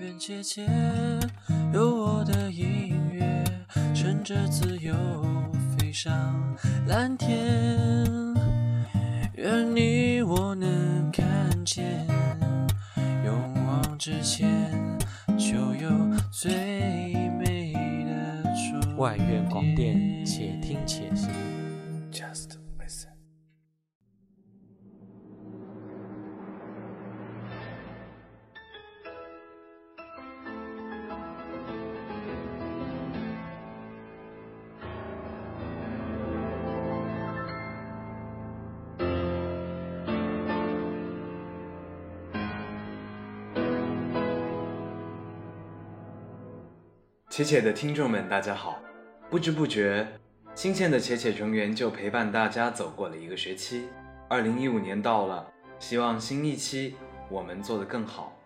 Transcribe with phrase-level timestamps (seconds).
[0.00, 0.64] 愿切切，
[1.72, 3.44] 有我的音乐，
[3.92, 4.94] 乘着自由
[5.76, 8.06] 飞上蓝天。
[9.34, 11.24] 愿你我能看
[11.64, 12.06] 见，
[13.24, 14.72] 勇往直前，
[15.36, 15.90] 就有
[16.30, 16.52] 最
[17.40, 17.72] 美
[18.04, 21.28] 的终外院广电，且听且行。
[47.38, 48.82] 且且的听众们，大家好！
[49.30, 50.04] 不知不觉，
[50.56, 53.86] 新鲜的且且成员就陪伴大家走过了一个学期。
[54.28, 56.96] 二零一五年到了，希望新一期
[57.30, 58.36] 我们做得更好。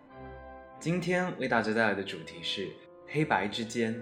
[0.79, 2.69] 今天为大家带来的主题是
[3.07, 3.99] 黑白之间。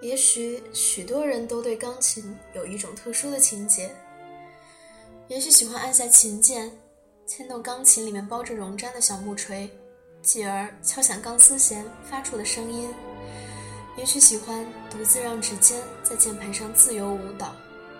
[0.00, 3.90] 也许许多人都对钢琴有一种特殊的情结，
[5.26, 6.70] 也许喜欢按下琴键，
[7.26, 9.68] 牵动钢琴里面包着绒毡的小木锤，
[10.22, 12.88] 继而敲响钢丝弦发出的声音。
[13.96, 17.54] 也许喜欢独自让指尖在键盘上自由舞蹈，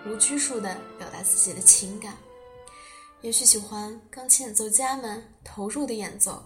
[0.04, 2.14] 无拘束地表达自己的情感。
[3.20, 6.42] 也许喜欢钢琴演奏家们投入的演奏，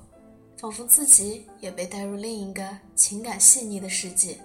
[0.58, 4.38] 仿佛自己也被带入另一个情感细腻的世界。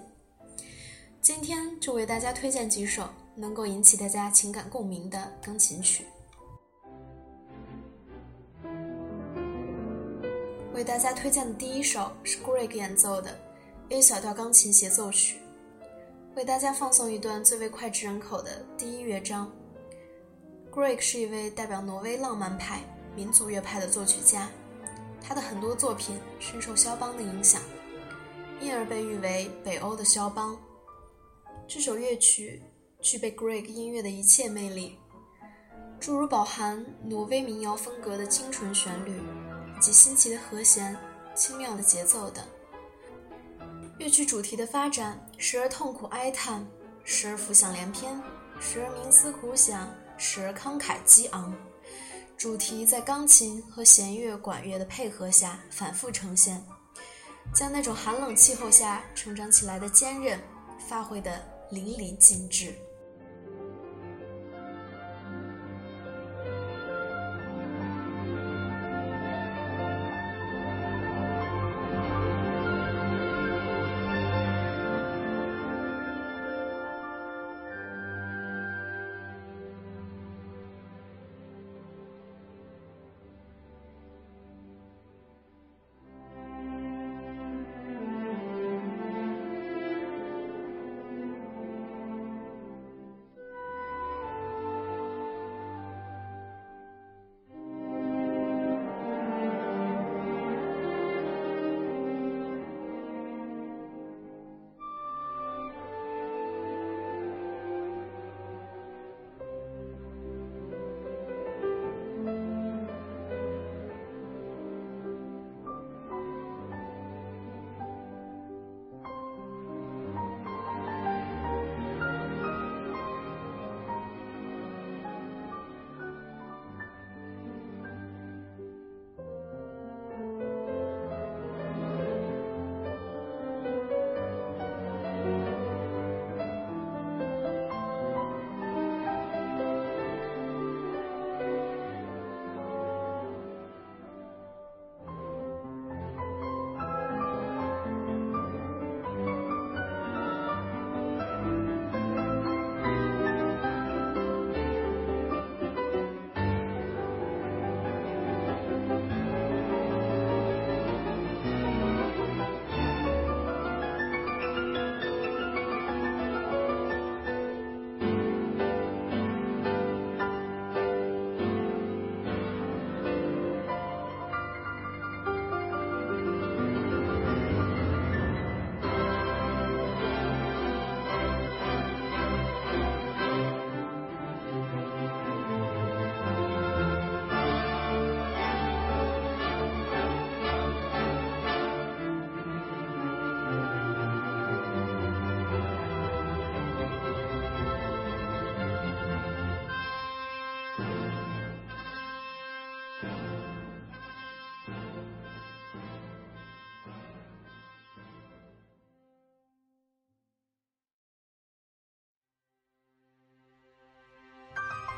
[1.20, 6.06] 今天就为大家推荐几首能够引起大家情感共鸣的钢琴曲。
[10.72, 13.38] 为大家推荐的第一首是 Greg 演奏的
[13.90, 15.36] A 小调钢琴协奏曲，
[16.34, 19.52] 为大家放送一段最为脍炙人口的第一乐章。
[20.72, 22.80] Greg 是一位代表挪威浪漫派、
[23.14, 24.48] 民族乐派的作曲家，
[25.20, 27.60] 他的很多作品深受肖邦的影响，
[28.58, 30.58] 因而被誉为北欧的肖邦。
[31.68, 32.62] 这首乐曲
[33.02, 34.98] 具备 Greg 音乐的一切魅力，
[36.00, 39.12] 诸如饱含挪威民谣风格的清纯旋律，
[39.76, 40.96] 以及新奇的和弦、
[41.34, 42.42] 轻妙的节奏等。
[43.98, 46.66] 乐曲主题的发展，时而痛苦哀叹，
[47.04, 48.20] 时而浮想联翩，
[48.60, 49.88] 时而冥思苦想，
[50.18, 51.54] 时而慷慨激昂。
[52.36, 56.60] 主题在钢琴和弦乐、管乐的配合下反复呈现，
[57.54, 60.40] 将那种寒冷气候下成长起来的坚韧
[60.88, 61.40] 发挥得
[61.70, 62.74] 淋漓尽致。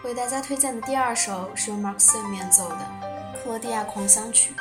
[0.06, 2.76] 为大家推荐的第二首是由 Mark Sim 演奏的
[3.34, 4.54] 《克罗地亚狂想曲》。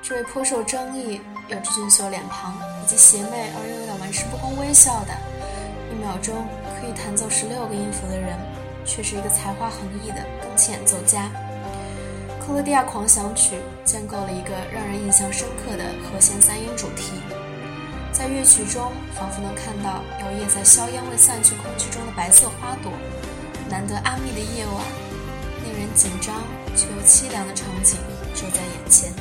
[0.00, 5.12] 这位颇受争议、有着俊秀脸庞以及邪魅而又有点玩世不恭微笑的，
[5.92, 6.48] 一秒钟
[6.80, 8.38] 可以弹奏十六个音符的人，
[8.86, 11.28] 却是一个才华横溢的钢琴演奏家。
[12.46, 17.20] 《克罗地亚狂想曲》建构了一个让人印象深刻的和弦三音主题，
[18.12, 22.90] 在乐曲中仿佛能看到摇曳在硝烟未散去空气中的白色花朵。
[23.74, 24.84] 难得安谧的夜晚，
[25.64, 26.32] 令人紧张
[26.76, 27.98] 却又凄凉的场景
[28.32, 29.12] 就在眼前。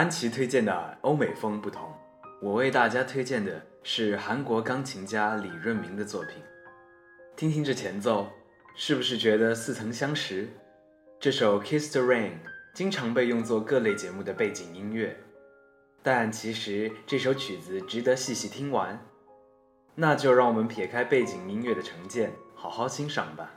[0.00, 1.94] 安琪推荐的欧美风不同，
[2.40, 6.42] 我为大家推荐的是韩国钢琴家李润明的作品。
[7.36, 8.26] 听听这前奏，
[8.74, 10.48] 是不是觉得似曾相识？
[11.20, 12.30] 这首《Kiss the Rain》
[12.72, 15.14] 经常被用作各类节目的背景音乐，
[16.02, 18.98] 但其实这首曲子值得细细听完。
[19.94, 23.52] 那就让我们撇开背景音乐的成见，好好欣赏吧。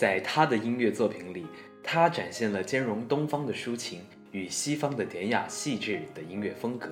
[0.00, 1.44] 在他的音乐作品里，
[1.82, 4.00] 他展现了兼容东方的抒情
[4.32, 6.88] 与西方的典雅细致的音乐风格。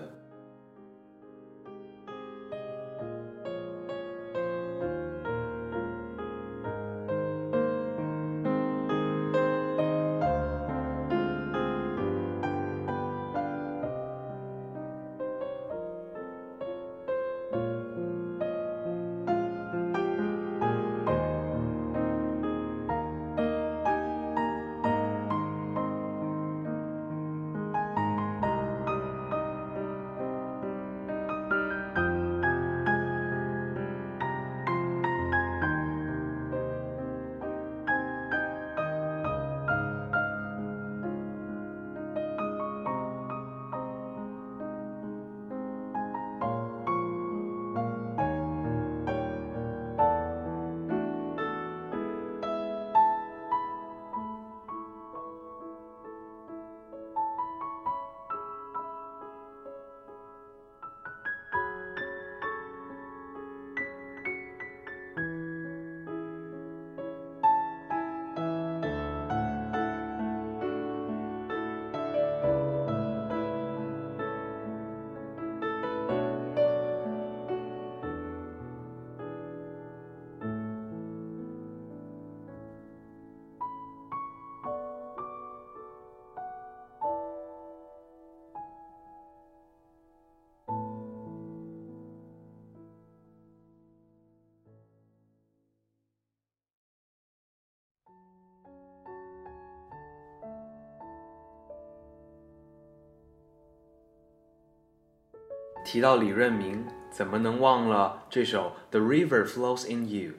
[105.90, 110.32] 提到李润明，怎么能忘了这首《The River Flows in You》？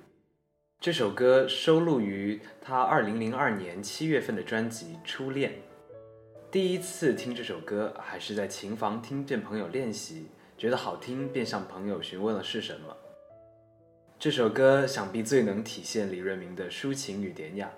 [0.79, 5.49] 这首歌收录于他2002年7月份的专辑《初恋》。
[6.51, 12.95] 第一次听这首歌，还是在琴房听见朋友练习，觉得好听，便向朋友询问了是什么。
[14.19, 17.71] 这首歌想必最能体现李润明的抒情与典雅。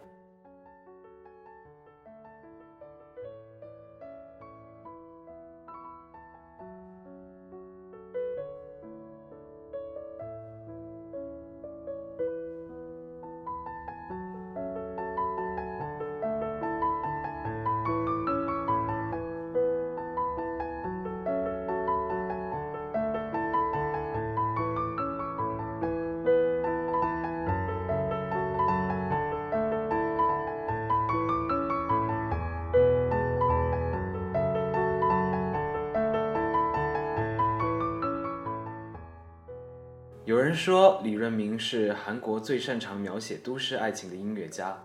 [40.24, 44.78] 有人说李润明是韩国最擅长描写都市爱情的音乐家，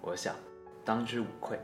[0.00, 0.34] 我想
[0.82, 1.60] 当之无愧。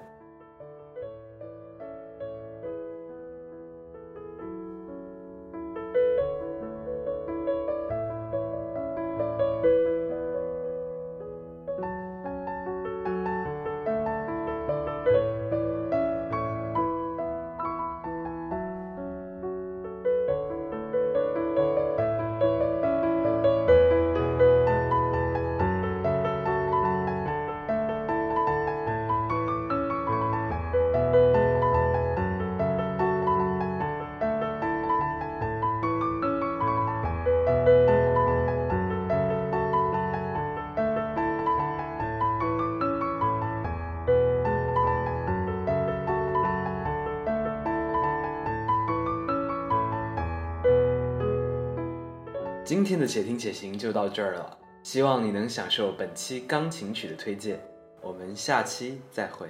[52.67, 57.61] 今天的且听且行就到这儿了，希望你能享受本期钢琴曲的推荐，
[58.03, 59.47] 我们下期再会。